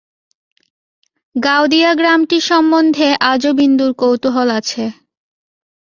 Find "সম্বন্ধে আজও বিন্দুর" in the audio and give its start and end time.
2.49-3.91